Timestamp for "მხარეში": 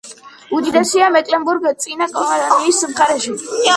2.95-3.37